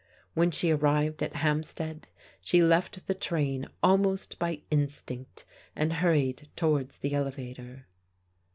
When 0.33 0.49
she 0.49 0.71
arrived 0.71 1.21
at 1.21 1.35
Hampstead 1.35 2.07
she 2.41 2.63
left 2.63 3.05
the 3.05 3.13
train 3.13 3.67
almost 3.83 4.39
by 4.39 4.63
instinct, 4.71 5.45
and 5.75 5.93
hurried 5.93 6.49
towards 6.55 6.97
the 6.97 7.13
elevator. 7.13 7.85